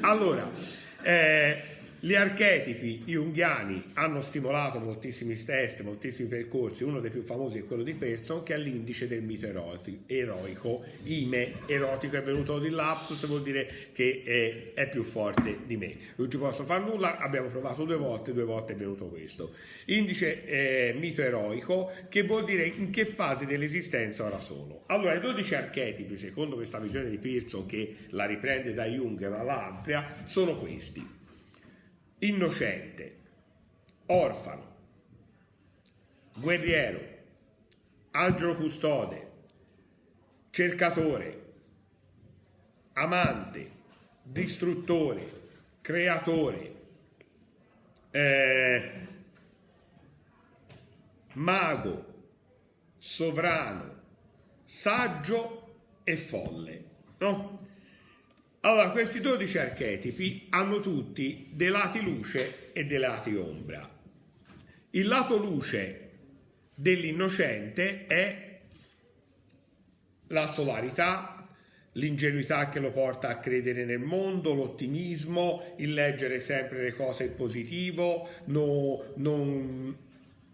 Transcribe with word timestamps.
Allora, 0.00 0.48
eh, 1.02 1.67
gli 2.00 2.14
archetipi 2.14 3.02
junghiani 3.06 3.82
hanno 3.94 4.20
stimolato 4.20 4.78
moltissimi 4.78 5.34
test, 5.34 5.82
moltissimi 5.82 6.28
percorsi, 6.28 6.84
uno 6.84 7.00
dei 7.00 7.10
più 7.10 7.22
famosi 7.22 7.58
è 7.58 7.64
quello 7.64 7.82
di 7.82 7.94
Pearson 7.94 8.44
che 8.44 8.54
è 8.54 8.56
l'indice 8.56 9.08
del 9.08 9.22
mito 9.22 9.48
eroico, 10.06 10.84
ime, 11.02 11.54
erotico 11.66 12.16
è 12.16 12.22
venuto 12.22 12.60
di 12.60 12.70
lapsus, 12.70 13.26
vuol 13.26 13.42
dire 13.42 13.68
che 13.92 14.22
è, 14.24 14.80
è, 14.80 14.88
più 14.88 15.02
forte 15.02 15.58
di 15.66 15.76
me. 15.76 15.96
Non 16.14 16.30
ci 16.30 16.38
posso 16.38 16.62
fare 16.62 16.84
nulla, 16.84 17.18
abbiamo 17.18 17.48
provato 17.48 17.82
due 17.84 17.96
volte, 17.96 18.32
due 18.32 18.44
volte 18.44 18.74
è 18.74 18.76
venuto 18.76 19.06
questo. 19.06 19.50
Indice 19.86 20.44
eh, 20.44 20.94
mito 20.96 21.22
eroico 21.22 21.90
che 22.08 22.22
vuol 22.22 22.44
dire 22.44 22.64
in 22.64 22.90
che 22.90 23.06
fase 23.06 23.44
dell'esistenza 23.44 24.24
ora 24.24 24.38
sono. 24.38 24.84
Allora, 24.86 25.14
i 25.14 25.20
12 25.20 25.54
archetipi, 25.56 26.16
secondo 26.16 26.54
questa 26.54 26.78
visione 26.78 27.10
di 27.10 27.18
Pearson 27.18 27.66
che 27.66 27.96
la 28.10 28.24
riprende 28.24 28.72
da 28.72 28.84
Jung 28.84 29.20
e 29.20 29.28
la 29.28 29.66
amplia, 29.66 30.22
sono 30.22 30.56
questi 30.58 31.16
innocente, 32.18 33.16
orfano, 34.06 34.76
guerriero, 36.34 37.00
angelo 38.12 38.56
custode, 38.56 39.30
cercatore, 40.50 41.52
amante, 42.94 43.70
distruttore, 44.22 45.50
creatore, 45.80 46.74
eh, 48.10 49.06
mago, 51.34 52.14
sovrano, 52.98 54.02
saggio 54.62 55.76
e 56.04 56.16
folle. 56.16 56.84
No? 57.18 57.67
Allora, 58.60 58.90
questi 58.90 59.20
12 59.20 59.58
archetipi 59.58 60.46
hanno 60.50 60.80
tutti 60.80 61.48
dei 61.52 61.68
lati 61.68 62.00
luce 62.00 62.72
e 62.72 62.84
dei 62.84 62.98
lati 62.98 63.34
ombra. 63.36 63.88
Il 64.90 65.06
lato 65.06 65.36
luce 65.36 66.10
dell'innocente 66.74 68.06
è 68.06 68.60
la 70.28 70.48
solarità, 70.48 71.40
l'ingenuità 71.92 72.68
che 72.68 72.80
lo 72.80 72.90
porta 72.90 73.28
a 73.28 73.38
credere 73.38 73.84
nel 73.84 74.00
mondo, 74.00 74.54
l'ottimismo, 74.54 75.74
il 75.76 75.92
leggere 75.92 76.40
sempre 76.40 76.82
le 76.82 76.94
cose 76.94 77.24
in 77.24 77.34
positivo, 77.36 78.28
no, 78.46 79.04
non 79.16 79.96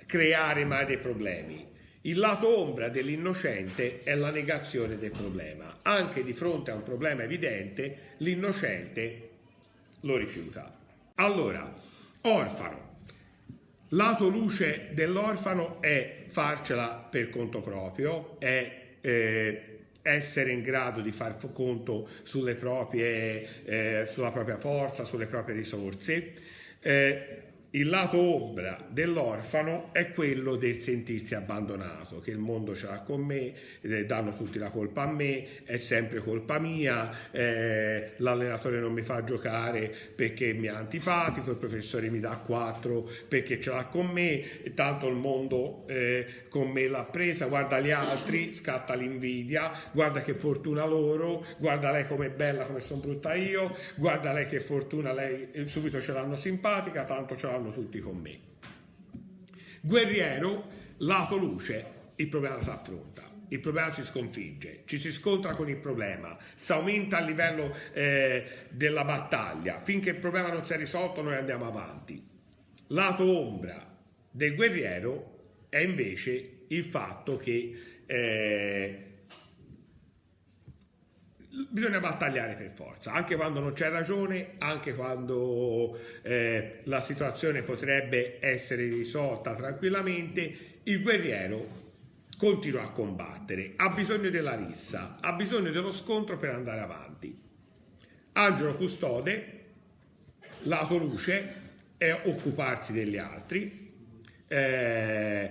creare 0.06 0.64
mai 0.66 0.84
dei 0.84 0.98
problemi. 0.98 1.72
Il 2.06 2.18
lato 2.18 2.58
ombra 2.58 2.90
dell'innocente 2.90 4.02
è 4.02 4.14
la 4.14 4.30
negazione 4.30 4.98
del 4.98 5.10
problema. 5.10 5.78
Anche 5.80 6.22
di 6.22 6.34
fronte 6.34 6.70
a 6.70 6.74
un 6.74 6.82
problema 6.82 7.22
evidente, 7.22 7.96
l'innocente 8.18 9.30
lo 10.00 10.18
rifiuta. 10.18 10.76
Allora, 11.14 11.72
orfano. 12.20 12.92
Lato 13.88 14.28
luce 14.28 14.88
dell'orfano 14.92 15.80
è 15.80 16.24
farcela 16.26 16.88
per 17.10 17.30
conto 17.30 17.62
proprio, 17.62 18.38
è 18.38 18.96
eh, 19.00 19.78
essere 20.02 20.52
in 20.52 20.60
grado 20.60 21.00
di 21.00 21.10
far 21.10 21.38
conto 21.54 22.06
proprie, 22.54 23.64
eh, 23.64 24.04
sulla 24.06 24.30
propria 24.30 24.58
forza, 24.58 25.04
sulle 25.04 25.26
proprie 25.26 25.54
risorse. 25.54 26.32
Eh, 26.80 27.43
il 27.74 27.88
lato 27.88 28.18
ombra 28.18 28.78
dell'orfano 28.88 29.88
è 29.92 30.12
quello 30.12 30.54
del 30.54 30.80
sentirsi 30.80 31.34
abbandonato, 31.34 32.20
che 32.20 32.30
il 32.30 32.38
mondo 32.38 32.74
ce 32.74 32.86
l'ha 32.86 33.00
con 33.00 33.20
me, 33.20 33.52
eh, 33.80 34.06
danno 34.06 34.36
tutti 34.36 34.58
la 34.58 34.70
colpa 34.70 35.02
a 35.02 35.10
me, 35.10 35.64
è 35.64 35.76
sempre 35.76 36.20
colpa 36.20 36.60
mia, 36.60 37.10
eh, 37.32 38.12
l'allenatore 38.18 38.78
non 38.78 38.92
mi 38.92 39.02
fa 39.02 39.24
giocare 39.24 39.92
perché 40.14 40.52
mi 40.52 40.68
è 40.68 40.70
antipatico, 40.70 41.50
il 41.50 41.56
professore 41.56 42.10
mi 42.10 42.20
dà 42.20 42.36
4 42.36 43.10
perché 43.26 43.60
ce 43.60 43.70
l'ha 43.70 43.86
con 43.86 44.06
me, 44.06 44.72
tanto 44.74 45.08
il 45.08 45.16
mondo 45.16 45.84
eh, 45.88 46.26
con 46.48 46.70
me 46.70 46.86
l'ha 46.86 47.04
presa, 47.04 47.46
guarda 47.46 47.80
gli 47.80 47.90
altri, 47.90 48.52
scatta 48.52 48.94
l'invidia, 48.94 49.72
guarda 49.90 50.22
che 50.22 50.34
fortuna 50.34 50.84
loro, 50.84 51.44
guarda 51.58 51.90
lei 51.90 52.06
com'è 52.06 52.30
bella, 52.30 52.66
come 52.66 52.78
sono 52.78 53.00
brutta 53.00 53.34
io, 53.34 53.76
guarda 53.96 54.32
lei 54.32 54.46
che 54.46 54.60
fortuna, 54.60 55.12
lei 55.12 55.48
eh, 55.50 55.64
subito 55.64 56.00
ce 56.00 56.12
l'hanno 56.12 56.36
simpatica, 56.36 57.02
tanto 57.02 57.34
ce 57.34 57.46
l'hanno 57.48 57.62
fanno 57.64 57.72
tutti 57.72 57.98
con 58.00 58.18
me. 58.18 58.38
Guerriero, 59.80 60.68
lato 60.98 61.36
luce, 61.36 61.92
il 62.16 62.28
problema 62.28 62.60
si 62.60 62.70
affronta. 62.70 63.32
Il 63.48 63.60
problema 63.60 63.90
si 63.90 64.02
sconfigge, 64.02 64.82
ci 64.84 64.98
si 64.98 65.12
scontra 65.12 65.54
con 65.54 65.68
il 65.68 65.76
problema, 65.76 66.36
si 66.54 66.72
aumenta 66.72 67.20
il 67.20 67.26
livello 67.26 67.74
eh, 67.92 68.44
della 68.70 69.04
battaglia. 69.04 69.78
Finché 69.78 70.10
il 70.10 70.16
problema 70.16 70.50
non 70.50 70.64
si 70.64 70.72
è 70.72 70.76
risolto 70.76 71.22
noi 71.22 71.36
andiamo 71.36 71.66
avanti. 71.66 72.22
Lato 72.88 73.24
ombra 73.24 73.96
del 74.30 74.54
guerriero 74.54 75.66
è 75.68 75.78
invece 75.78 76.64
il 76.68 76.84
fatto 76.84 77.36
che 77.36 78.02
eh, 78.06 79.13
bisogna 81.68 82.00
battagliare 82.00 82.54
per 82.54 82.70
forza, 82.70 83.12
anche 83.12 83.36
quando 83.36 83.60
non 83.60 83.72
c'è 83.72 83.88
ragione, 83.88 84.54
anche 84.58 84.94
quando 84.94 85.98
eh, 86.22 86.80
la 86.84 87.00
situazione 87.00 87.62
potrebbe 87.62 88.38
essere 88.40 88.84
risolta 88.86 89.54
tranquillamente, 89.54 90.80
il 90.82 91.02
guerriero 91.02 91.82
continua 92.36 92.82
a 92.82 92.90
combattere, 92.90 93.74
ha 93.76 93.88
bisogno 93.90 94.30
della 94.30 94.56
rissa, 94.56 95.18
ha 95.20 95.32
bisogno 95.32 95.70
dello 95.70 95.92
scontro 95.92 96.36
per 96.36 96.50
andare 96.50 96.80
avanti. 96.80 97.40
Angelo 98.32 98.74
custode, 98.74 99.60
lato 100.62 100.96
luce, 100.96 101.62
è 101.96 102.12
occuparsi 102.24 102.92
degli 102.92 103.16
altri, 103.16 103.92
eh, 104.48 105.50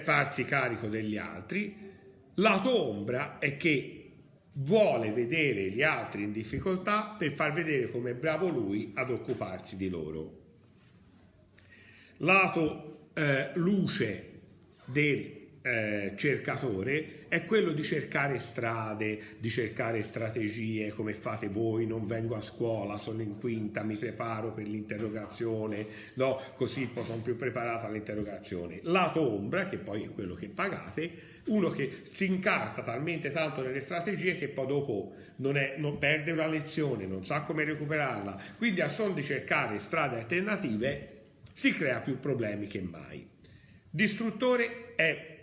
farsi 0.00 0.46
carico 0.46 0.88
degli 0.88 1.18
altri, 1.18 1.92
lato 2.36 2.88
ombra 2.88 3.38
è 3.38 3.58
che 3.58 4.03
vuole 4.54 5.12
vedere 5.12 5.70
gli 5.70 5.82
altri 5.82 6.22
in 6.22 6.32
difficoltà 6.32 7.14
per 7.18 7.32
far 7.32 7.52
vedere 7.52 7.90
come 7.90 8.10
è 8.10 8.14
bravo 8.14 8.48
lui 8.48 8.92
ad 8.94 9.10
occuparsi 9.10 9.76
di 9.76 9.88
loro. 9.88 10.42
Lato 12.18 13.08
eh, 13.14 13.50
luce 13.54 14.30
del 14.84 15.43
eh, 15.66 16.12
cercatore 16.14 17.24
è 17.28 17.46
quello 17.46 17.72
di 17.72 17.82
cercare 17.82 18.38
strade, 18.38 19.18
di 19.38 19.48
cercare 19.48 20.02
strategie 20.02 20.90
come 20.90 21.14
fate 21.14 21.48
voi, 21.48 21.86
non 21.86 22.06
vengo 22.06 22.36
a 22.36 22.42
scuola, 22.42 22.98
sono 22.98 23.22
in 23.22 23.38
quinta, 23.38 23.82
mi 23.82 23.96
preparo 23.96 24.52
per 24.52 24.66
l'interrogazione, 24.66 25.86
no, 26.14 26.38
così 26.56 26.90
sono 27.00 27.22
più 27.22 27.36
preparata 27.36 27.86
all'interrogazione. 27.86 28.80
Lato 28.82 29.22
ombra, 29.22 29.66
che 29.66 29.78
poi 29.78 30.02
è 30.02 30.10
quello 30.10 30.34
che 30.34 30.50
pagate, 30.50 31.32
uno 31.46 31.70
che 31.70 32.02
si 32.10 32.26
incarta 32.26 32.82
talmente 32.82 33.30
tanto 33.30 33.62
nelle 33.62 33.80
strategie 33.80 34.36
che 34.36 34.48
poi 34.48 34.66
dopo 34.66 35.14
non, 35.36 35.56
è, 35.56 35.76
non 35.78 35.96
perde 35.96 36.32
una 36.32 36.46
lezione, 36.46 37.06
non 37.06 37.24
sa 37.24 37.40
come 37.40 37.64
recuperarla, 37.64 38.38
quindi 38.58 38.82
a 38.82 38.88
son 38.88 39.14
di 39.14 39.22
cercare 39.22 39.78
strade 39.78 40.18
alternative 40.18 41.08
si 41.54 41.72
crea 41.72 42.00
più 42.00 42.20
problemi 42.20 42.66
che 42.66 42.82
mai. 42.82 43.26
Distruttore 43.88 44.94
è 44.94 45.33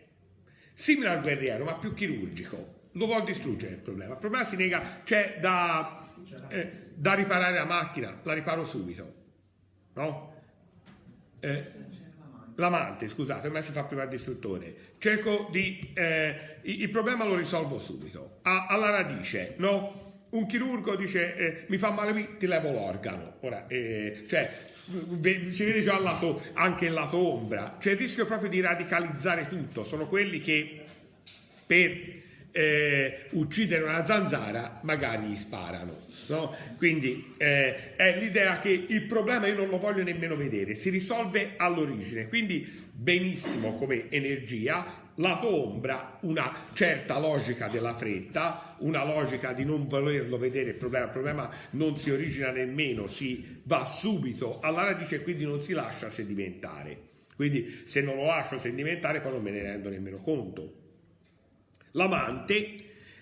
simile 0.82 1.10
al 1.10 1.22
guerriero, 1.22 1.64
ma 1.64 1.76
più 1.76 1.94
chirurgico. 1.94 2.80
Lo 2.94 3.06
vuol 3.06 3.24
distruggere 3.24 3.76
il 3.76 3.82
problema. 3.82 4.14
Il 4.14 4.20
problema 4.20 4.44
si 4.44 4.56
nega, 4.56 5.02
c'è 5.04 5.38
da, 5.40 6.12
eh, 6.50 6.72
da 6.96 7.14
riparare 7.14 7.56
la 7.56 7.66
macchina, 7.66 8.20
la 8.24 8.34
riparo 8.34 8.64
subito. 8.64 9.14
No? 9.94 10.34
Eh, 11.40 11.72
l'amante, 12.56 13.08
scusate, 13.08 13.50
ma 13.50 13.62
si 13.62 13.72
fa 13.72 13.84
prima 13.84 14.04
il 14.04 14.10
distruttore. 14.10 14.96
Cerco 14.98 15.50
di... 15.52 15.92
Eh, 15.94 16.60
il 16.64 16.90
problema 16.90 17.26
lo 17.26 17.36
risolvo 17.36 17.80
subito. 17.80 18.40
A, 18.42 18.66
alla 18.66 18.90
radice, 18.90 19.54
no? 19.60 20.11
Un 20.32 20.46
chirurgo 20.46 20.96
dice 20.96 21.36
eh, 21.36 21.64
mi 21.68 21.78
fa 21.78 21.92
male 21.92 22.12
qui, 22.14 22.38
ti 22.38 22.48
levo 22.48 22.72
l'organo. 22.72 23.36
Ora, 23.42 23.68
eh, 23.68 24.24
cioè, 24.28 24.50
si 25.50 25.64
vede 25.64 25.82
già 25.82 26.00
lato, 26.00 26.42
anche 26.54 26.86
il 26.86 26.94
lato 26.94 27.18
ombra, 27.18 27.76
c'è 27.80 27.92
il 27.92 27.98
rischio 27.98 28.26
proprio 28.26 28.50
di 28.50 28.62
radicalizzare 28.62 29.48
tutto, 29.48 29.84
sono 29.84 30.08
quelli 30.08 30.40
che 30.40 30.84
per 31.66 32.20
eh, 32.52 33.26
uccidere 33.32 33.84
una 33.84 34.04
zanzara 34.04 34.80
magari 34.84 35.28
gli 35.28 35.38
sparano. 35.38 36.08
No? 36.28 36.56
Quindi 36.78 37.34
eh, 37.38 37.96
è 37.96 38.18
l'idea 38.18 38.60
che 38.60 38.70
il 38.70 39.04
problema 39.04 39.48
io 39.48 39.56
non 39.56 39.70
lo 39.70 39.80
voglio 39.80 40.04
nemmeno 40.04 40.36
vedere, 40.36 40.76
si 40.76 40.90
risolve 40.90 41.54
all'origine, 41.58 42.28
quindi 42.28 42.90
benissimo 42.92 43.76
come 43.76 44.10
energia, 44.10 45.01
lato 45.16 45.48
ombra 45.48 46.18
una 46.22 46.54
certa 46.74 47.20
logica 47.20 47.68
della 47.68 47.94
fretta, 47.94 48.76
una 48.80 49.04
logica 49.04 49.54
di 49.54 49.66
non 49.66 49.88
volerlo 49.88 50.38
vedere 50.38 50.72
il 50.72 50.76
problema, 50.76 51.06
il 51.06 51.12
problema 51.12 51.50
non 51.72 51.98
si 51.98 52.12
origina 52.12 52.52
nemmeno, 52.52 53.08
si 53.08 53.62
va 53.64 53.86
subito 53.86 54.60
alla 54.62 54.84
radice 54.84 55.16
e 55.16 55.22
quindi 55.24 55.44
non 55.44 55.62
si 55.62 55.74
lascia 55.74 56.10
sedimentare. 56.10 57.10
Quindi 57.36 57.84
se 57.86 58.02
non 58.02 58.16
lo 58.16 58.26
lascio 58.26 58.60
sedimentare 58.60 59.22
poi 59.22 59.32
non 59.32 59.42
me 59.42 59.52
ne 59.52 59.62
rendo 59.64 59.90
nemmeno 59.90 60.18
conto. 60.18 60.74
L'amante 61.92 62.76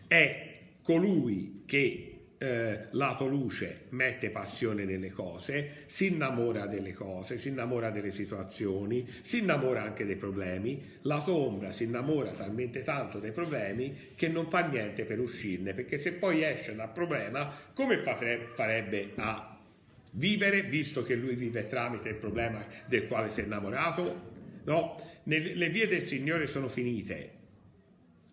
è 0.08 0.60
colui 0.84 1.64
che 1.66 2.09
eh, 2.42 2.88
lato 2.92 3.28
luce 3.28 3.82
mette 3.90 4.30
passione 4.30 4.86
nelle 4.86 5.12
cose, 5.12 5.84
si 5.88 6.08
innamora 6.08 6.68
delle 6.68 6.94
cose, 6.94 7.38
si 7.38 7.50
innamora 7.50 7.90
delle 7.92 8.12
situazioni, 8.12 9.06
si 9.22 9.40
innamora 9.40 9.84
anche 9.84 10.06
dei 10.06 10.16
problemi, 10.16 10.82
lato 11.02 11.36
ombra 11.36 11.72
si 11.72 11.84
innamora 11.84 12.32
talmente 12.32 12.82
tanto 12.82 13.20
dei 13.20 13.34
problemi 13.34 14.14
che 14.16 14.30
non 14.30 14.48
fa 14.48 14.66
niente 14.66 15.04
per 15.04 15.20
uscirne, 15.20 15.74
perché 15.74 15.98
se 15.98 16.14
poi 16.14 16.44
esce 16.44 16.76
dal 16.76 16.92
problema, 16.94 17.54
come 17.74 18.02
farebbe 18.02 19.12
a 19.16 19.58
vivere, 20.12 20.64
visto 20.64 21.04
che 21.04 21.16
lui 21.16 21.36
vive 21.36 21.68
tramite 21.68 22.10
il 22.10 22.16
problema 22.16 22.66
del 22.88 23.06
quale 23.08 23.30
si 23.30 23.42
è 23.42 23.44
innamorato? 23.44 24.32
No, 24.64 24.96
le 25.24 25.70
vie 25.70 25.88
del 25.88 26.06
Signore 26.06 26.48
sono 26.48 26.70
finite. 26.70 27.38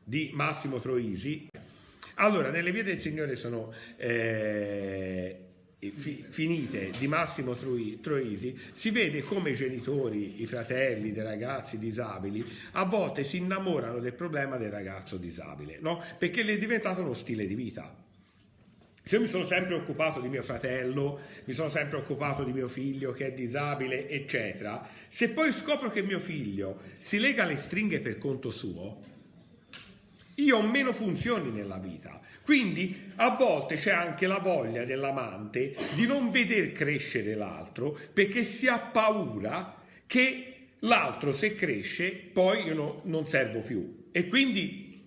Di 0.04 0.30
Massimo 0.32 0.78
Troisi 0.78 1.48
allora, 2.16 2.50
nelle 2.50 2.72
vie 2.72 2.82
del 2.82 3.00
Signore 3.00 3.36
sono 3.36 3.72
eh, 3.96 5.46
fi, 5.78 6.24
finite 6.28 6.90
di 6.98 7.06
Massimo 7.06 7.54
Troisi, 7.54 8.58
si 8.72 8.90
vede 8.90 9.22
come 9.22 9.50
i 9.50 9.54
genitori, 9.54 10.40
i 10.42 10.46
fratelli 10.46 11.12
dei 11.12 11.22
ragazzi 11.22 11.78
disabili 11.78 12.44
a 12.72 12.84
volte 12.84 13.24
si 13.24 13.38
innamorano 13.38 13.98
del 13.98 14.14
problema 14.14 14.56
del 14.56 14.70
ragazzo 14.70 15.16
disabile, 15.16 15.78
no? 15.80 16.02
Perché 16.18 16.42
le 16.42 16.54
è 16.54 16.58
diventato 16.58 17.02
uno 17.02 17.14
stile 17.14 17.46
di 17.46 17.54
vita. 17.54 18.04
Se 19.02 19.14
io 19.14 19.20
mi 19.20 19.28
sono 19.28 19.44
sempre 19.44 19.74
occupato 19.74 20.18
di 20.18 20.28
mio 20.28 20.42
fratello, 20.42 21.20
mi 21.44 21.52
sono 21.52 21.68
sempre 21.68 21.98
occupato 21.98 22.42
di 22.42 22.52
mio 22.52 22.66
figlio 22.66 23.12
che 23.12 23.26
è 23.26 23.32
disabile, 23.32 24.08
eccetera, 24.08 24.84
se 25.06 25.30
poi 25.30 25.52
scopro 25.52 25.90
che 25.90 26.02
mio 26.02 26.18
figlio 26.18 26.80
si 26.98 27.18
lega 27.18 27.44
le 27.44 27.54
stringhe 27.54 28.00
per 28.00 28.18
conto 28.18 28.50
suo, 28.50 29.14
io 30.36 30.58
ho 30.58 30.62
meno 30.62 30.92
funzioni 30.92 31.50
nella 31.50 31.78
vita. 31.78 32.20
Quindi 32.42 33.12
a 33.16 33.30
volte 33.30 33.76
c'è 33.76 33.92
anche 33.92 34.26
la 34.26 34.38
voglia 34.38 34.84
dell'amante 34.84 35.74
di 35.94 36.06
non 36.06 36.30
veder 36.30 36.72
crescere 36.72 37.34
l'altro 37.34 37.98
perché 38.12 38.44
si 38.44 38.68
ha 38.68 38.78
paura 38.78 39.82
che 40.06 40.54
l'altro 40.80 41.32
se 41.32 41.54
cresce 41.54 42.10
poi 42.10 42.66
io 42.66 42.74
no, 42.74 43.00
non 43.04 43.26
servo 43.26 43.60
più. 43.60 44.08
E 44.12 44.28
quindi 44.28 45.02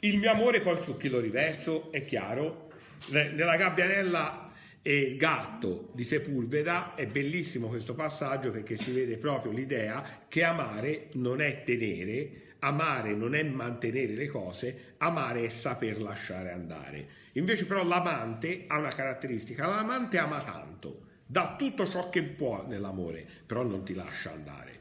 il 0.00 0.18
mio 0.18 0.30
amore 0.30 0.60
poi 0.60 0.78
su 0.78 0.96
chi 0.96 1.08
lo 1.08 1.20
riverso 1.20 1.92
è 1.92 2.04
chiaro. 2.04 2.66
Nella 3.10 3.56
gabbianella 3.56 4.44
e 4.82 4.96
il 4.96 5.16
gatto 5.16 5.90
di 5.92 6.04
Sepulveda 6.04 6.94
è 6.94 7.06
bellissimo 7.06 7.68
questo 7.68 7.94
passaggio 7.94 8.50
perché 8.50 8.76
si 8.76 8.92
vede 8.92 9.18
proprio 9.18 9.52
l'idea 9.52 10.24
che 10.26 10.42
amare 10.42 11.08
non 11.12 11.40
è 11.40 11.62
tenere, 11.62 12.47
Amare 12.60 13.14
non 13.14 13.34
è 13.34 13.42
mantenere 13.42 14.14
le 14.14 14.26
cose, 14.26 14.94
amare 14.98 15.44
è 15.44 15.48
saper 15.48 16.02
lasciare 16.02 16.50
andare. 16.50 17.08
Invece 17.32 17.66
però 17.66 17.84
l'amante 17.84 18.64
ha 18.66 18.78
una 18.78 18.88
caratteristica, 18.88 19.66
l'amante 19.66 20.18
ama 20.18 20.42
tanto, 20.42 21.06
dà 21.24 21.54
tutto 21.56 21.88
ciò 21.88 22.08
che 22.08 22.22
può 22.22 22.66
nell'amore, 22.66 23.24
però 23.46 23.62
non 23.62 23.84
ti 23.84 23.94
lascia 23.94 24.32
andare, 24.32 24.80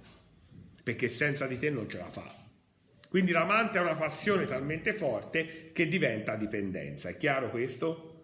perché 0.82 1.08
senza 1.08 1.46
di 1.46 1.60
te 1.60 1.70
non 1.70 1.88
ce 1.88 1.98
la 2.00 2.10
fa. 2.10 2.46
Quindi 3.10 3.32
l'amante 3.32 3.78
ha 3.78 3.84
una 3.84 3.96
passione 3.96 4.46
talmente 4.46 4.94
forte 4.94 5.72
che 5.72 5.88
diventa 5.88 6.36
dipendenza. 6.36 7.10
È 7.10 7.18
chiaro 7.18 7.50
questo? 7.50 8.24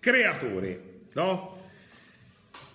Creatore, 0.00 1.02
no? 1.12 1.62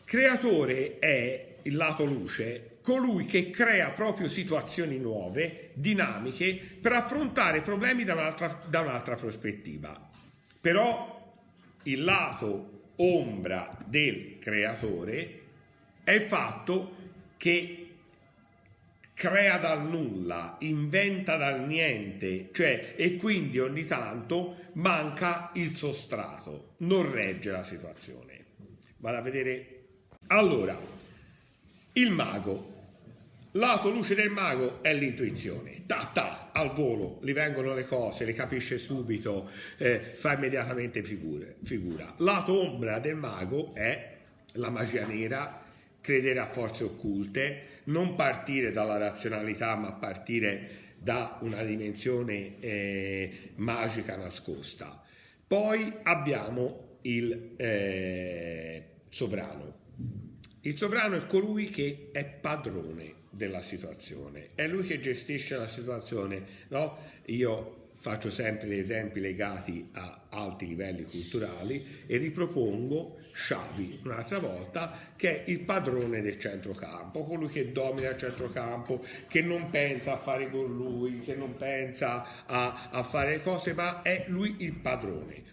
Creatore 0.05 0.99
è 0.99 1.48
il 1.63 1.75
lato 1.75 2.05
luce 2.05 2.77
colui 2.81 3.25
che 3.25 3.49
crea 3.49 3.89
proprio 3.91 4.27
situazioni 4.27 4.97
nuove, 4.97 5.71
dinamiche, 5.73 6.59
per 6.81 6.93
affrontare 6.93 7.61
problemi 7.61 8.03
da 8.03 8.13
un'altra, 8.13 8.59
da 8.67 8.81
un'altra 8.81 9.15
prospettiva. 9.15 10.09
Però 10.59 11.33
il 11.83 12.03
lato 12.03 12.93
ombra 12.97 13.77
del 13.85 14.37
creatore 14.39 15.41
è 16.03 16.11
il 16.11 16.21
fatto 16.21 16.95
che 17.37 17.89
crea 19.13 19.57
dal 19.57 19.85
nulla, 19.85 20.55
inventa 20.59 21.35
dal 21.35 21.65
niente, 21.65 22.49
cioè 22.53 22.93
e 22.95 23.17
quindi 23.17 23.59
ogni 23.59 23.85
tanto 23.85 24.55
manca 24.73 25.51
il 25.55 25.75
sostrato, 25.75 26.75
non 26.77 27.11
regge 27.11 27.51
la 27.51 27.63
situazione. 27.63 28.45
Vado 28.97 29.17
a 29.17 29.21
vedere. 29.21 29.75
Allora, 30.27 30.79
il 31.93 32.11
mago 32.11 32.77
Lato 33.53 33.89
luce 33.89 34.13
del 34.13 34.29
mago 34.29 34.83
è 34.83 34.93
l'intuizione, 34.93 35.85
ta 35.87 36.11
ta, 36.13 36.51
al 36.53 36.71
volo, 36.71 37.19
gli 37.23 37.33
vengono 37.33 37.73
le 37.73 37.83
cose, 37.83 38.23
le 38.23 38.33
capisce 38.33 38.77
subito, 38.77 39.49
eh, 39.77 39.99
fa 40.13 40.33
immediatamente 40.33 41.01
figure, 41.01 41.55
figura. 41.63 42.13
Lato 42.17 42.61
ombra 42.61 42.99
del 42.99 43.15
mago 43.15 43.73
è 43.73 44.17
la 44.53 44.69
magia 44.69 45.07
nera, 45.07 45.63
credere 45.99 46.37
a 46.37 46.45
forze 46.45 46.83
occulte, 46.83 47.63
non 47.85 48.13
partire 48.13 48.71
dalla 48.71 48.97
razionalità 48.97 49.75
ma 49.75 49.93
partire 49.93 50.69
da 50.99 51.39
una 51.41 51.63
dimensione 51.63 52.59
eh, 52.59 53.51
magica 53.55 54.15
nascosta. 54.15 55.01
Poi 55.47 55.91
abbiamo 56.03 56.99
il 57.01 57.55
eh, 57.57 58.83
sovrano. 59.09 59.87
Il 60.61 60.77
sovrano 60.77 61.15
è 61.15 61.25
colui 61.25 61.69
che 61.69 62.09
è 62.11 62.25
padrone 62.25 63.13
della 63.29 63.61
situazione, 63.61 64.49
è 64.55 64.67
lui 64.67 64.85
che 64.85 64.99
gestisce 64.99 65.55
la 65.55 65.67
situazione, 65.67 66.43
no? 66.69 66.97
Io 67.25 67.87
faccio 67.95 68.29
sempre 68.29 68.67
gli 68.67 68.77
esempi 68.77 69.19
legati 69.19 69.89
a 69.93 70.27
alti 70.29 70.67
livelli 70.67 71.03
culturali 71.03 72.03
e 72.07 72.17
ripropongo 72.17 73.17
Sciavi 73.31 74.01
un'altra 74.03 74.39
volta 74.39 74.91
che 75.15 75.45
è 75.45 75.49
il 75.49 75.59
padrone 75.59 76.21
del 76.21 76.37
centrocampo, 76.37 77.23
colui 77.23 77.47
che 77.47 77.71
domina 77.71 78.09
il 78.09 78.17
centrocampo, 78.17 79.05
che 79.27 79.41
non 79.41 79.69
pensa 79.69 80.13
a 80.13 80.17
fare 80.17 80.49
con 80.49 80.75
lui, 80.75 81.21
che 81.21 81.35
non 81.35 81.55
pensa 81.55 82.45
a, 82.45 82.89
a 82.89 83.03
fare 83.03 83.41
cose, 83.41 83.73
ma 83.73 84.01
è 84.01 84.25
lui 84.27 84.55
il 84.59 84.73
padrone. 84.73 85.43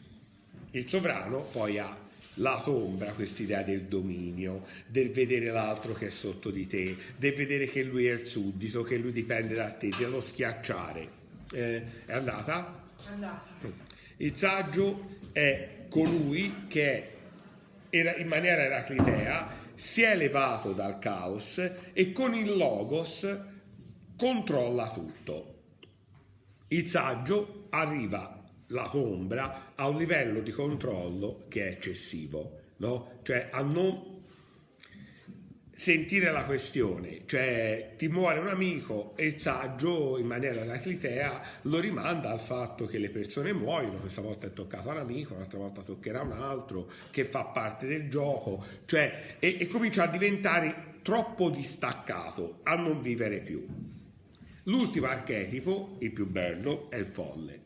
Il 0.72 0.88
sovrano 0.88 1.42
poi 1.42 1.78
ha 1.78 2.05
lato 2.36 2.72
ombra 2.72 3.12
quest'idea 3.12 3.62
del 3.62 3.82
dominio, 3.82 4.64
del 4.86 5.10
vedere 5.10 5.50
l'altro 5.50 5.92
che 5.92 6.06
è 6.06 6.10
sotto 6.10 6.50
di 6.50 6.66
te, 6.66 6.96
del 7.16 7.34
vedere 7.34 7.68
che 7.68 7.82
lui 7.82 8.06
è 8.06 8.12
il 8.12 8.26
suddito, 8.26 8.82
che 8.82 8.96
lui 8.96 9.12
dipende 9.12 9.54
da 9.54 9.70
te, 9.70 9.90
dello 9.96 10.20
schiacciare. 10.20 11.08
Eh, 11.52 11.82
è 12.06 12.12
andata? 12.12 12.90
È 12.96 13.12
andata. 13.12 13.44
Il 14.18 14.36
saggio 14.36 15.18
è 15.32 15.86
colui 15.88 16.66
che 16.68 17.10
in 17.90 18.26
maniera 18.26 18.62
eraclitea 18.62 19.64
si 19.74 20.02
è 20.02 20.10
elevato 20.10 20.72
dal 20.72 20.98
caos 20.98 21.58
e 21.92 22.12
con 22.12 22.34
il 22.34 22.56
logos 22.56 23.38
controlla 24.16 24.90
tutto. 24.90 25.54
Il 26.68 26.86
saggio 26.86 27.66
arriva 27.70 28.35
lato 28.68 28.98
ombra 28.98 29.72
a 29.74 29.88
un 29.88 29.96
livello 29.96 30.40
di 30.40 30.50
controllo 30.50 31.44
che 31.48 31.68
è 31.68 31.70
eccessivo, 31.72 32.60
no? 32.78 33.18
Cioè 33.22 33.48
a 33.50 33.62
non 33.62 34.14
sentire 35.78 36.30
la 36.32 36.46
questione, 36.46 37.24
cioè 37.26 37.92
ti 37.98 38.08
muore 38.08 38.38
un 38.38 38.48
amico 38.48 39.14
e 39.14 39.26
il 39.26 39.38
saggio 39.38 40.16
in 40.16 40.26
maniera 40.26 40.62
anaclitea 40.62 41.42
lo 41.62 41.78
rimanda 41.80 42.30
al 42.30 42.40
fatto 42.40 42.86
che 42.86 42.96
le 42.96 43.10
persone 43.10 43.52
muoiono, 43.52 43.98
questa 43.98 44.22
volta 44.22 44.46
è 44.46 44.54
toccato 44.54 44.88
un 44.88 44.96
amico, 44.96 45.34
un'altra 45.34 45.58
volta 45.58 45.82
toccherà 45.82 46.22
un 46.22 46.32
altro, 46.32 46.90
che 47.10 47.26
fa 47.26 47.44
parte 47.44 47.86
del 47.86 48.08
gioco, 48.08 48.64
cioè 48.86 49.36
e, 49.38 49.58
e 49.60 49.66
comincia 49.66 50.04
a 50.04 50.08
diventare 50.08 50.94
troppo 51.02 51.50
distaccato, 51.50 52.60
a 52.62 52.74
non 52.74 53.02
vivere 53.02 53.40
più. 53.40 53.66
L'ultimo 54.62 55.06
archetipo, 55.06 55.98
il 56.00 56.10
più 56.10 56.26
bello, 56.26 56.90
è 56.90 56.96
il 56.96 57.06
folle 57.06 57.65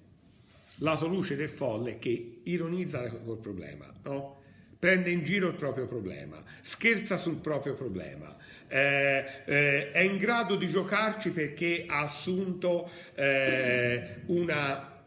lato 0.80 1.06
luce 1.06 1.36
del 1.36 1.48
folle 1.48 1.98
che 1.98 2.40
ironizza 2.44 3.06
col 3.08 3.38
problema, 3.38 3.92
no? 4.02 4.38
prende 4.78 5.10
in 5.10 5.22
giro 5.22 5.48
il 5.48 5.54
proprio 5.54 5.86
problema, 5.86 6.42
scherza 6.62 7.16
sul 7.16 7.36
proprio 7.36 7.74
problema, 7.74 8.34
eh, 8.66 9.24
eh, 9.44 9.90
è 9.92 10.00
in 10.00 10.16
grado 10.16 10.56
di 10.56 10.66
giocarci 10.68 11.32
perché 11.32 11.84
ha 11.86 12.00
assunto 12.00 12.90
eh, 13.14 14.22
una 14.26 15.02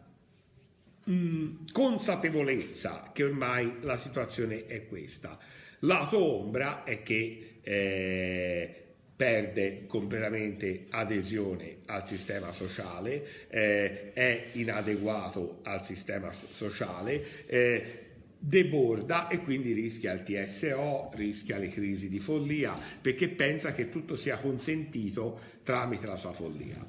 mh, 1.04 1.72
consapevolezza 1.72 3.10
che 3.12 3.24
ormai 3.24 3.78
la 3.82 3.98
situazione 3.98 4.68
è 4.68 4.86
questa. 4.86 5.40
Lato 5.80 6.24
ombra 6.24 6.84
è 6.84 7.02
che 7.02 7.60
eh, 7.62 8.83
perde 9.24 9.86
completamente 9.88 10.88
adesione 10.90 11.78
al 11.86 12.06
sistema 12.06 12.52
sociale, 12.52 13.48
eh, 13.48 14.12
è 14.12 14.48
inadeguato 14.52 15.60
al 15.64 15.86
sistema 15.86 16.30
sociale, 16.34 17.46
eh, 17.46 18.00
deborda 18.38 19.30
e 19.30 19.40
quindi 19.40 19.72
rischia 19.72 20.12
il 20.12 20.24
TSO, 20.24 21.12
rischia 21.16 21.58
le 21.58 21.70
crisi 21.70 22.10
di 22.10 22.20
follia, 22.20 22.78
perché 23.00 23.30
pensa 23.30 23.74
che 23.74 23.90
tutto 23.90 24.16
sia 24.16 24.38
consentito 24.40 25.40
tramite 25.64 26.06
la 26.06 26.18
sua 26.18 26.34
follia. 26.34 26.86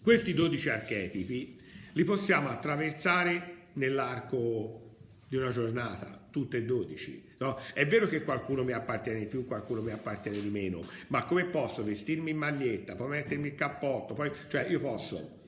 Questi 0.00 0.34
12 0.34 0.68
archetipi 0.68 1.56
li 1.94 2.04
possiamo 2.04 2.48
attraversare 2.48 3.56
nell'arco 3.72 4.82
di 5.26 5.34
una 5.34 5.50
giornata, 5.50 6.23
tutte 6.34 6.56
e 6.56 6.64
12. 6.64 7.22
No? 7.38 7.56
È 7.72 7.86
vero 7.86 8.08
che 8.08 8.24
qualcuno 8.24 8.64
mi 8.64 8.72
appartiene 8.72 9.20
di 9.20 9.26
più, 9.26 9.46
qualcuno 9.46 9.82
mi 9.82 9.92
appartiene 9.92 10.40
di 10.40 10.48
meno, 10.48 10.84
ma 11.08 11.22
come 11.22 11.44
posso 11.44 11.84
vestirmi 11.84 12.30
in 12.30 12.36
maglietta, 12.36 12.96
poi 12.96 13.10
mettermi 13.10 13.46
il 13.46 13.54
cappotto, 13.54 14.14
poi, 14.14 14.32
cioè 14.48 14.66
io 14.66 14.80
posso, 14.80 15.38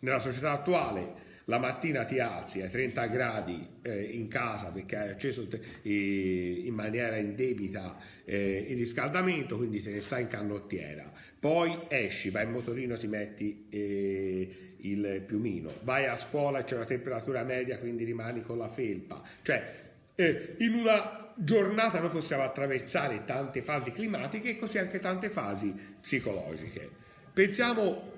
nella 0.00 0.18
società 0.18 0.50
attuale, 0.50 1.28
la 1.46 1.58
mattina 1.58 2.04
ti 2.04 2.20
alzi 2.20 2.60
a 2.60 2.68
30 2.68 3.06
gradi 3.06 3.66
eh, 3.80 4.02
in 4.02 4.28
casa 4.28 4.70
perché 4.70 4.96
hai 4.96 5.08
acceso 5.08 5.48
eh, 5.82 6.62
in 6.64 6.74
maniera 6.74 7.16
indebita 7.16 7.96
eh, 8.26 8.66
il 8.68 8.76
riscaldamento, 8.76 9.56
quindi 9.56 9.82
te 9.82 9.90
ne 9.90 10.00
stai 10.02 10.22
in 10.22 10.28
canottiera. 10.28 11.10
Poi 11.40 11.86
esci, 11.88 12.28
vai 12.28 12.44
in 12.44 12.52
motorino, 12.52 12.98
ti 12.98 13.06
metti 13.06 13.66
eh, 13.70 14.74
il 14.76 15.22
piumino, 15.26 15.72
vai 15.82 16.04
a 16.06 16.14
scuola, 16.14 16.62
c'è 16.62 16.76
una 16.76 16.84
temperatura 16.84 17.42
media, 17.42 17.78
quindi 17.78 18.04
rimani 18.04 18.42
con 18.42 18.58
la 18.58 18.68
felpa. 18.68 19.22
Cioè, 19.42 19.88
eh, 20.20 20.54
in 20.58 20.74
una 20.74 21.32
giornata 21.34 21.98
noi 21.98 22.10
possiamo 22.10 22.42
attraversare 22.42 23.24
tante 23.24 23.62
fasi 23.62 23.90
climatiche 23.90 24.50
e 24.50 24.56
così 24.58 24.76
anche 24.76 24.98
tante 24.98 25.30
fasi 25.30 25.74
psicologiche. 25.98 26.90
Pensiamo 27.32 28.12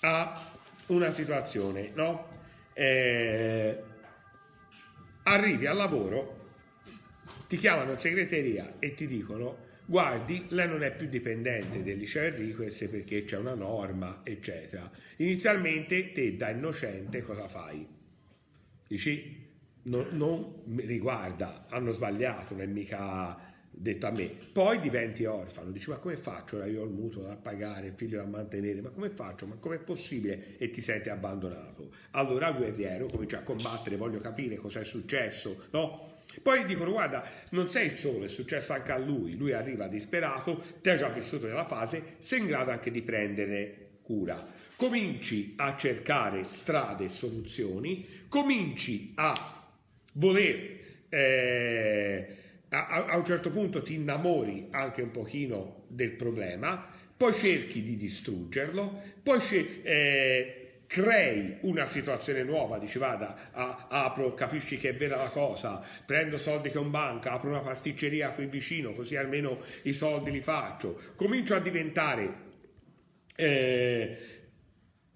a 0.00 0.52
una 0.86 1.10
situazione, 1.10 1.90
no? 1.94 2.28
eh, 2.74 3.82
arrivi 5.24 5.66
al 5.66 5.76
lavoro, 5.76 6.36
ti 7.48 7.56
chiamano 7.56 7.92
in 7.92 7.98
segreteria 7.98 8.74
e 8.78 8.94
ti 8.94 9.08
dicono 9.08 9.66
guardi, 9.84 10.44
lei 10.50 10.68
non 10.68 10.82
è 10.84 10.94
più 10.94 11.08
dipendente 11.08 11.82
del 11.82 11.98
liceo 11.98 12.24
Enriquez 12.24 12.86
perché 12.88 13.24
c'è 13.24 13.36
una 13.36 13.54
norma, 13.54 14.20
eccetera. 14.22 14.88
Inizialmente 15.16 16.12
te 16.12 16.36
da 16.36 16.50
innocente 16.50 17.22
cosa 17.22 17.48
fai? 17.48 17.84
Dici, 18.86 19.47
no, 19.88 20.06
non 20.10 20.62
mi 20.64 20.84
riguarda, 20.84 21.66
hanno 21.68 21.90
sbagliato, 21.90 22.54
non 22.54 22.62
è 22.62 22.66
mica 22.66 23.46
detto 23.70 24.06
a 24.06 24.10
me. 24.10 24.30
Poi 24.52 24.80
diventi 24.80 25.24
orfano, 25.24 25.70
dici 25.70 25.90
ma 25.90 25.96
come 25.96 26.16
faccio? 26.16 26.62
Io 26.64 26.82
ho 26.82 26.84
il 26.84 26.90
mutuo 26.90 27.22
da 27.22 27.36
pagare, 27.36 27.88
il 27.88 27.92
figlio 27.94 28.18
da 28.18 28.26
mantenere, 28.26 28.80
ma 28.80 28.90
come 28.90 29.08
faccio? 29.08 29.46
Ma 29.46 29.56
com'è 29.56 29.78
possibile? 29.78 30.56
E 30.58 30.70
ti 30.70 30.80
senti 30.80 31.08
abbandonato. 31.08 31.90
Allora 32.12 32.52
guerriero 32.52 33.06
comincia 33.06 33.38
a 33.38 33.42
combattere, 33.42 33.96
voglio 33.96 34.20
capire 34.20 34.56
cosa 34.56 34.80
è 34.80 34.84
successo, 34.84 35.66
no? 35.70 36.16
Poi 36.42 36.64
dicono 36.66 36.92
guarda, 36.92 37.24
non 37.50 37.68
sei 37.68 37.86
il 37.86 37.96
solo, 37.96 38.24
è 38.24 38.28
successo 38.28 38.72
anche 38.72 38.92
a 38.92 38.98
lui, 38.98 39.36
lui 39.36 39.52
arriva 39.52 39.88
disperato, 39.88 40.62
ti 40.82 40.90
ha 40.90 40.96
già 40.96 41.08
vissuto 41.08 41.46
nella 41.46 41.64
fase, 41.64 42.16
sei 42.18 42.40
in 42.40 42.46
grado 42.46 42.70
anche 42.70 42.90
di 42.90 43.02
prendere 43.02 43.86
cura. 44.02 44.46
Cominci 44.76 45.54
a 45.56 45.74
cercare 45.74 46.44
strade 46.44 47.06
e 47.06 47.08
soluzioni, 47.08 48.06
cominci 48.28 49.12
a 49.16 49.57
voler... 50.18 50.76
Eh, 51.08 52.36
a, 52.70 53.06
a, 53.06 53.16
un 53.16 53.24
certo 53.24 53.50
punto 53.50 53.80
ti 53.80 53.94
innamori 53.94 54.68
anche 54.70 55.00
un 55.00 55.10
pochino 55.10 55.84
del 55.88 56.12
problema, 56.12 56.86
poi 57.16 57.32
cerchi 57.32 57.82
di 57.82 57.96
distruggerlo, 57.96 59.02
poi 59.22 59.40
eh, 59.82 60.82
crei 60.86 61.56
una 61.62 61.86
situazione 61.86 62.42
nuova, 62.42 62.78
dici 62.78 62.98
vada, 62.98 63.50
a, 63.52 63.86
apro, 63.88 64.34
capisci 64.34 64.78
che 64.78 64.90
è 64.90 64.94
vera 64.94 65.16
la 65.16 65.30
cosa, 65.30 65.82
prendo 66.04 66.36
soldi 66.36 66.70
che 66.70 66.78
un 66.78 66.90
banco, 66.90 67.30
apro 67.30 67.48
una 67.48 67.60
pasticceria 67.60 68.30
qui 68.30 68.46
vicino, 68.46 68.92
così 68.92 69.16
almeno 69.16 69.60
i 69.84 69.92
soldi 69.92 70.30
li 70.30 70.42
faccio, 70.42 71.00
comincio 71.16 71.54
a 71.54 71.60
diventare... 71.60 72.46
Eh, 73.34 74.36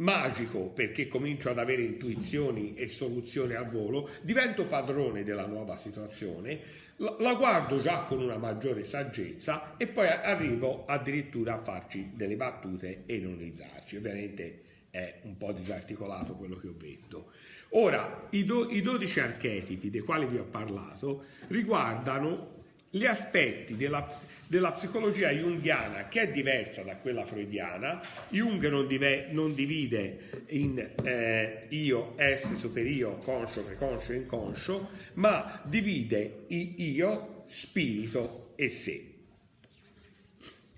magico 0.02 0.68
perché 0.68 1.09
comincio 1.09 1.50
ad 1.50 1.59
avere 1.59 1.82
intuizioni 1.82 2.75
e 2.75 2.88
soluzioni 2.88 3.54
al 3.54 3.68
volo, 3.68 4.11
divento 4.23 4.66
padrone 4.66 5.23
della 5.23 5.47
nuova 5.47 5.76
situazione, 5.76 6.61
la 6.97 7.35
guardo 7.35 7.80
già 7.80 8.02
con 8.02 8.21
una 8.21 8.37
maggiore 8.37 8.85
saggezza 8.85 9.76
e 9.76 9.87
poi 9.87 10.09
arrivo 10.09 10.85
addirittura 10.87 11.54
a 11.54 11.59
farci 11.59 12.11
delle 12.14 12.37
battute 12.37 13.04
e 13.06 13.14
ironizzarci. 13.16 13.97
Ovviamente 13.97 14.61
è 14.90 15.21
un 15.23 15.37
po' 15.37 15.52
disarticolato 15.52 16.35
quello 16.35 16.56
che 16.56 16.68
ho 16.68 16.75
detto. 16.76 17.30
Ora, 17.71 18.26
i, 18.30 18.44
do, 18.44 18.68
i 18.71 18.82
12 18.82 19.21
archetipi 19.21 19.88
dei 19.88 20.02
quali 20.02 20.26
vi 20.26 20.37
ho 20.37 20.44
parlato 20.44 21.25
riguardano 21.49 22.61
gli 22.94 23.06
aspetti 23.06 23.75
della, 23.75 24.06
della, 24.46 24.70
psicologia 24.72 25.30
junghiana 25.30 26.08
che 26.08 26.20
è 26.20 26.30
diversa 26.30 26.82
da 26.82 26.96
quella 26.96 27.25
freudiana. 27.25 28.02
Jung 28.28 28.68
non, 28.68 28.87
dive, 28.87 29.28
non 29.30 29.54
divide 29.54 30.44
in 30.49 30.90
eh, 31.02 31.64
io, 31.70 32.12
esse, 32.16 32.54
superio, 32.54 33.16
conscio, 33.16 33.62
preconscio 33.62 34.12
inconscio, 34.12 34.90
ma 35.14 35.62
divide 35.64 36.44
io, 36.49 37.44
spirito 37.46 38.52
e 38.56 38.68
sé. 38.68 39.14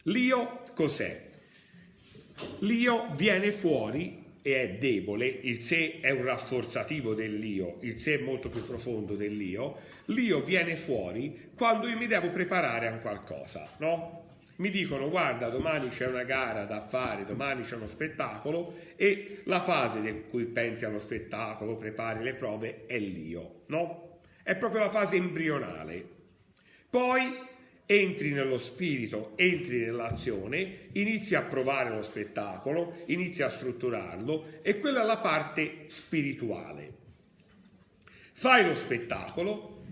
L'io 0.04 0.62
cos'è? 0.72 1.30
L'io 2.60 3.08
viene 3.16 3.50
fuori 3.50 4.23
e 4.46 4.60
è 4.60 4.70
debole, 4.72 5.26
il 5.26 5.62
sé 5.62 6.00
è 6.00 6.10
un 6.10 6.22
rafforzativo 6.22 7.14
dell'io, 7.14 7.78
il 7.80 7.98
sé 7.98 8.18
è 8.18 8.22
molto 8.22 8.50
più 8.50 8.66
profondo 8.66 9.16
dell'io, 9.16 9.74
l'io 10.06 10.42
viene 10.42 10.76
fuori 10.76 11.52
quando 11.56 11.88
io 11.88 11.96
mi 11.96 12.06
devo 12.06 12.28
preparare 12.28 12.88
a 12.88 12.98
qualcosa, 12.98 13.66
no? 13.78 14.22
Mi 14.56 14.68
dicono 14.68 15.08
guarda 15.08 15.48
domani 15.48 15.88
c'è 15.88 16.06
una 16.08 16.24
gara 16.24 16.66
da 16.66 16.82
fare, 16.82 17.24
domani 17.24 17.62
c'è 17.62 17.76
uno 17.76 17.86
spettacolo 17.86 18.74
e 18.96 19.40
la 19.44 19.62
fase 19.62 19.98
in 20.00 20.28
cui 20.28 20.44
pensi 20.44 20.84
allo 20.84 20.98
spettacolo, 20.98 21.76
prepari 21.76 22.22
le 22.22 22.34
prove 22.34 22.84
è 22.84 22.98
l'io, 22.98 23.62
no? 23.68 24.18
È 24.42 24.54
proprio 24.56 24.82
la 24.82 24.90
fase 24.90 25.16
embrionale. 25.16 26.06
Poi 26.90 27.34
entri 27.86 28.32
nello 28.32 28.58
spirito, 28.58 29.32
entri 29.36 29.80
nell'azione, 29.80 30.88
inizi 30.92 31.34
a 31.34 31.42
provare 31.42 31.90
lo 31.90 32.02
spettacolo, 32.02 32.96
inizi 33.06 33.42
a 33.42 33.48
strutturarlo 33.48 34.60
e 34.62 34.78
quella 34.78 35.02
è 35.02 35.04
la 35.04 35.18
parte 35.18 35.84
spirituale. 35.86 37.02
Fai 38.32 38.66
lo 38.66 38.74
spettacolo, 38.74 39.82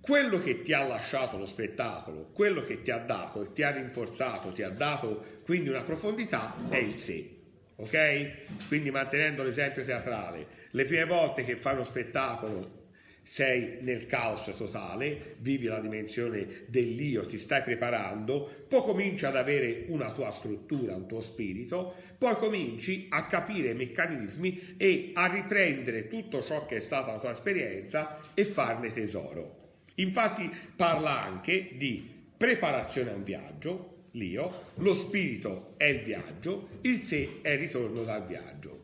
quello 0.00 0.40
che 0.40 0.62
ti 0.62 0.72
ha 0.72 0.86
lasciato 0.86 1.36
lo 1.36 1.46
spettacolo, 1.46 2.30
quello 2.32 2.62
che 2.62 2.82
ti 2.82 2.90
ha 2.90 2.98
dato 2.98 3.42
e 3.42 3.52
ti 3.52 3.62
ha 3.62 3.70
rinforzato, 3.70 4.52
ti 4.52 4.62
ha 4.62 4.70
dato 4.70 5.40
quindi 5.44 5.68
una 5.68 5.82
profondità, 5.82 6.54
è 6.68 6.76
il 6.76 6.98
sé. 6.98 7.30
Ok? 7.76 8.68
Quindi 8.68 8.90
mantenendo 8.90 9.42
l'esempio 9.42 9.84
teatrale, 9.84 10.46
le 10.70 10.84
prime 10.84 11.04
volte 11.04 11.44
che 11.44 11.56
fai 11.56 11.74
uno 11.74 11.84
spettacolo 11.84 12.84
sei 13.26 13.78
nel 13.80 14.06
caos 14.06 14.54
totale, 14.56 15.34
vivi 15.38 15.66
la 15.66 15.80
dimensione 15.80 16.46
dell'io, 16.68 17.26
ti 17.26 17.38
stai 17.38 17.62
preparando, 17.62 18.66
poi 18.68 18.80
cominci 18.82 19.26
ad 19.26 19.34
avere 19.34 19.86
una 19.88 20.12
tua 20.12 20.30
struttura, 20.30 20.94
un 20.94 21.08
tuo 21.08 21.20
spirito, 21.20 21.92
poi 22.16 22.36
cominci 22.36 23.08
a 23.10 23.26
capire 23.26 23.70
i 23.70 23.74
meccanismi 23.74 24.76
e 24.76 25.10
a 25.14 25.26
riprendere 25.26 26.06
tutto 26.06 26.40
ciò 26.44 26.66
che 26.66 26.76
è 26.76 26.80
stata 26.80 27.10
la 27.10 27.18
tua 27.18 27.32
esperienza 27.32 28.20
e 28.32 28.44
farne 28.44 28.92
tesoro. 28.92 29.80
Infatti 29.96 30.48
parla 30.76 31.20
anche 31.20 31.70
di 31.74 32.08
preparazione 32.36 33.10
a 33.10 33.14
un 33.14 33.24
viaggio, 33.24 34.04
l'io, 34.12 34.66
lo 34.76 34.94
spirito 34.94 35.74
è 35.76 35.86
il 35.86 36.02
viaggio, 36.02 36.68
il 36.82 37.02
sé 37.02 37.40
è 37.42 37.50
il 37.50 37.58
ritorno 37.58 38.04
dal 38.04 38.24
viaggio. 38.24 38.75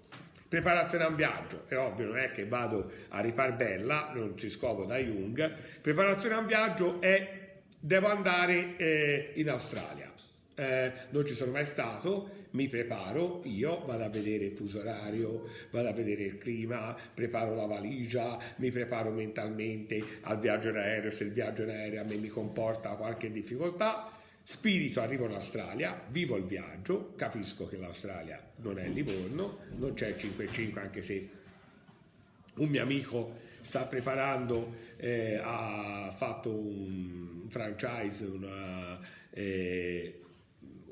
Preparazione 0.53 1.05
a 1.05 1.09
un 1.09 1.15
viaggio, 1.15 1.65
è 1.67 1.79
ovvio, 1.79 2.09
non 2.09 2.19
è 2.19 2.31
che 2.31 2.45
vado 2.45 2.91
a 3.09 3.21
ripar 3.21 3.57
bella, 3.57 4.11
non 4.15 4.37
ci 4.37 4.51
scopo 4.51 4.85
da 4.85 4.99
Jung. 4.99 5.51
Preparazione 5.81 6.35
a 6.35 6.41
un 6.41 6.47
viaggio 6.47 7.01
è 7.01 7.53
devo 7.81 8.09
andare 8.09 8.77
eh, 8.77 9.31
in 9.37 9.49
Australia. 9.49 10.13
Eh, 10.55 10.93
non 11.09 11.25
ci 11.25 11.33
sono 11.33 11.53
mai 11.53 11.65
stato, 11.65 12.49
mi 12.51 12.69
preparo, 12.69 13.41
io 13.45 13.83
vado 13.87 14.05
a 14.05 14.11
vedere 14.11 14.45
il 14.45 14.53
fuso 14.53 14.81
orario, 14.81 15.49
vado 15.71 15.89
a 15.89 15.93
vedere 15.93 16.25
il 16.25 16.37
clima, 16.37 16.95
preparo 17.15 17.55
la 17.55 17.65
valigia, 17.65 18.39
mi 18.57 18.71
preparo 18.71 19.11
mentalmente 19.11 20.05
al 20.21 20.39
viaggio 20.39 20.69
in 20.69 20.77
aereo, 20.77 21.11
se 21.11 21.25
il 21.25 21.33
viaggio 21.33 21.63
in 21.63 21.71
aereo 21.71 22.03
a 22.03 22.05
me 22.05 22.17
mi 22.17 22.29
comporta 22.29 22.91
qualche 22.91 23.31
difficoltà 23.31 24.21
Spirito 24.45 25.01
arrivo 25.01 25.27
in 25.27 25.35
Australia, 25.35 26.03
vivo 26.09 26.37
il 26.37 26.45
viaggio, 26.45 27.15
capisco 27.15 27.69
che 27.69 27.77
l'Australia 27.77 28.43
non 28.57 28.79
è 28.79 28.89
Livorno, 28.89 29.59
non 29.77 29.95
c'è 29.95 30.09
il 30.09 30.17
5-5 30.17 30.79
anche 30.79 31.01
se 31.01 31.31
un 32.57 32.69
mio 32.69 32.83
amico 32.83 33.39
sta 33.61 33.85
preparando, 33.85 34.75
eh, 34.97 35.41
ha 35.41 36.13
fatto 36.15 36.51
un 36.51 37.47
franchise, 37.49 38.25
una, 38.25 38.99
eh, 39.31 40.21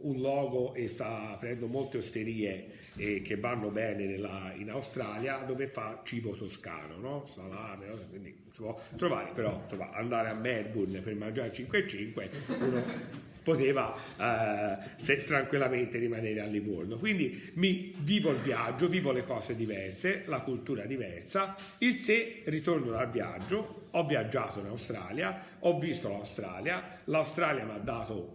un 0.02 0.20
logo 0.20 0.74
e 0.74 0.88
sta 0.88 1.36
prendendo 1.38 1.66
molte 1.66 1.98
osterie 1.98 2.68
eh, 2.96 3.20
che 3.20 3.36
vanno 3.36 3.70
bene 3.70 4.06
nella, 4.06 4.52
in 4.56 4.70
Australia 4.70 5.38
dove 5.38 5.66
fa 5.66 6.02
cibo 6.04 6.34
toscano, 6.34 6.96
no? 6.98 7.24
salame, 7.26 7.86
no? 7.88 7.96
quindi 8.08 8.44
si 8.52 8.60
può 8.60 8.80
trovare, 8.96 9.32
però 9.32 9.60
insomma, 9.64 9.90
andare 9.90 10.28
a 10.28 10.34
Melbourne 10.34 11.00
per 11.00 11.16
mangiare 11.16 11.52
5,5 11.52 12.28
uno 12.60 13.28
poteva 13.50 13.94
eh, 14.16 15.24
tranquillamente 15.24 15.98
rimanere 15.98 16.40
a 16.40 16.46
Livorno. 16.46 16.98
Quindi 16.98 17.50
mi 17.54 17.92
vivo 17.98 18.30
il 18.30 18.38
viaggio, 18.38 18.88
vivo 18.88 19.12
le 19.12 19.24
cose 19.24 19.56
diverse, 19.56 20.22
la 20.26 20.40
cultura 20.40 20.84
diversa, 20.84 21.56
il 21.78 21.98
se 21.98 22.42
ritorno 22.44 22.92
dal 22.92 23.10
viaggio, 23.10 23.88
ho 23.90 24.06
viaggiato 24.06 24.60
in 24.60 24.66
Australia, 24.66 25.44
ho 25.60 25.78
visto 25.78 26.08
l'Australia, 26.08 27.00
l'Australia 27.04 27.64
mi 27.64 27.72
ha 27.72 27.78
dato 27.78 28.32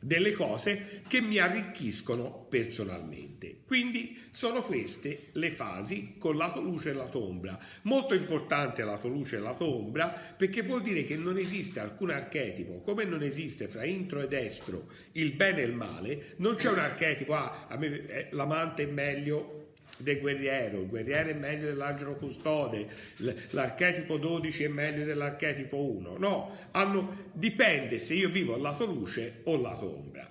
delle 0.00 0.32
cose 0.32 1.02
che 1.06 1.20
mi 1.20 1.38
arricchiscono 1.38 2.46
personalmente. 2.48 3.58
Quindi 3.66 4.18
sono 4.30 4.62
queste 4.62 5.28
le 5.32 5.50
fasi 5.50 6.14
con 6.18 6.36
lato 6.36 6.60
luce 6.60 6.90
e 6.90 6.92
lato 6.94 7.22
ombra. 7.22 7.58
Molto 7.82 8.14
importante 8.14 8.82
lato 8.82 9.08
luce 9.08 9.36
e 9.36 9.40
lato 9.40 9.64
ombra 9.64 10.08
perché 10.08 10.62
vuol 10.62 10.82
dire 10.82 11.04
che 11.04 11.16
non 11.16 11.36
esiste 11.36 11.80
alcun 11.80 12.10
archetipo, 12.10 12.80
come 12.80 13.04
non 13.04 13.22
esiste 13.22 13.68
fra 13.68 13.84
intro 13.84 14.20
ed 14.20 14.32
estro 14.32 14.88
il 15.12 15.32
bene 15.32 15.62
e 15.62 15.64
il 15.64 15.74
male, 15.74 16.34
non 16.36 16.56
c'è 16.56 16.70
un 16.70 16.78
archetipo, 16.78 17.34
ah, 17.34 17.66
a 17.68 17.76
me 17.76 18.06
eh, 18.06 18.28
l'amante 18.30 18.84
è 18.84 18.86
meglio 18.86 19.58
del 19.98 20.20
guerriero, 20.20 20.80
il 20.80 20.88
guerriero 20.88 21.30
è 21.30 21.34
meglio 21.34 21.66
dell'angelo 21.66 22.14
custode, 22.14 22.86
l'archetipo 23.50 24.16
12 24.16 24.64
è 24.64 24.68
meglio 24.68 25.04
dell'archetipo 25.04 25.76
1. 25.76 26.16
No, 26.18 26.56
hanno, 26.72 27.30
dipende 27.32 27.98
se 27.98 28.14
io 28.14 28.28
vivo 28.28 28.54
al 28.54 28.60
lato 28.60 28.84
luce 28.84 29.40
o 29.44 29.54
al 29.54 29.60
lato 29.60 29.96
ombra. 29.96 30.27